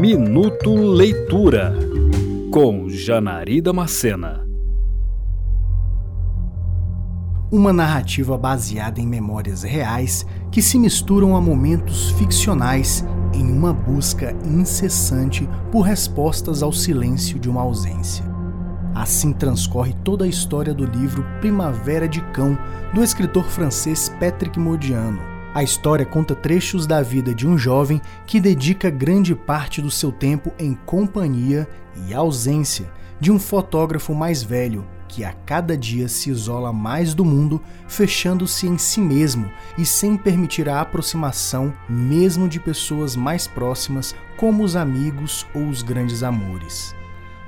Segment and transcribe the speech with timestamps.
[0.00, 1.74] Minuto Leitura
[2.50, 4.42] com Janari Macena.
[7.52, 14.34] Uma narrativa baseada em memórias reais que se misturam a momentos ficcionais em uma busca
[14.42, 18.24] incessante por respostas ao silêncio de uma ausência.
[18.94, 22.58] Assim transcorre toda a história do livro Primavera de Cão,
[22.94, 25.29] do escritor francês Patrick Modiano.
[25.52, 30.12] A história conta trechos da vida de um jovem que dedica grande parte do seu
[30.12, 31.68] tempo em companhia
[32.06, 37.24] e ausência de um fotógrafo mais velho que a cada dia se isola mais do
[37.24, 44.14] mundo, fechando-se em si mesmo e sem permitir a aproximação mesmo de pessoas mais próximas,
[44.36, 46.94] como os amigos ou os grandes amores.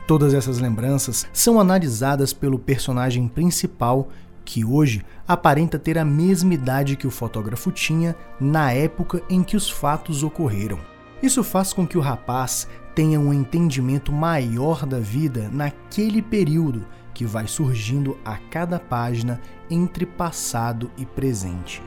[0.08, 4.08] Todas essas lembranças são analisadas pelo personagem principal,
[4.52, 9.56] que hoje aparenta ter a mesma idade que o fotógrafo tinha na época em que
[9.56, 10.78] os fatos ocorreram.
[11.22, 17.24] Isso faz com que o rapaz tenha um entendimento maior da vida naquele período que
[17.24, 21.82] vai surgindo a cada página entre passado e presente.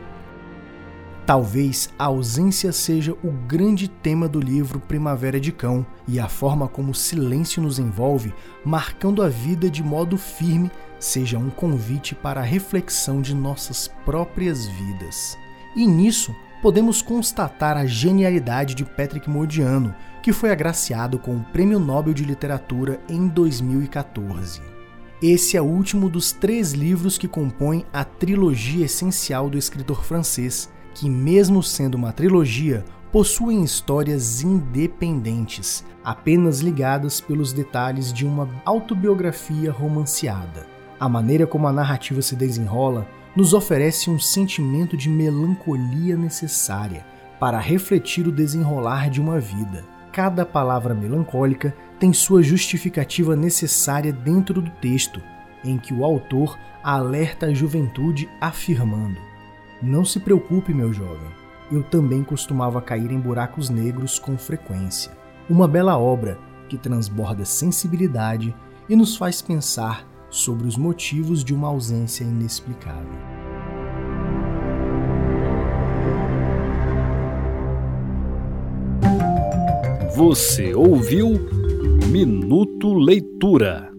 [1.23, 6.67] Talvez a ausência seja o grande tema do livro Primavera de Cão e a forma
[6.67, 8.31] como o silêncio nos envolve,
[8.63, 14.65] marcando a vida de modo firme, seja um convite para a reflexão de nossas próprias
[14.67, 15.37] vidas.
[15.75, 19.93] E nisso podemos constatar a genialidade de Patrick Modiano,
[20.23, 24.61] que foi agraciado com o Prêmio Nobel de Literatura em 2014.
[25.21, 30.69] Esse é o último dos três livros que compõem a trilogia essencial do escritor francês
[30.93, 39.71] que, mesmo sendo uma trilogia, possuem histórias independentes, apenas ligadas pelos detalhes de uma autobiografia
[39.71, 40.74] romanceada.
[40.99, 47.05] A maneira como a narrativa se desenrola nos oferece um sentimento de melancolia necessária
[47.39, 49.83] para refletir o desenrolar de uma vida.
[50.11, 55.21] Cada palavra melancólica tem sua justificativa necessária dentro do texto,
[55.63, 59.19] em que o autor alerta a juventude afirmando:
[59.81, 61.29] não se preocupe, meu jovem.
[61.69, 65.11] Eu também costumava cair em buracos negros com frequência.
[65.49, 66.39] Uma bela obra
[66.69, 68.55] que transborda sensibilidade
[68.87, 73.19] e nos faz pensar sobre os motivos de uma ausência inexplicável.
[80.15, 81.29] Você ouviu
[82.11, 83.94] Minuto Leitura.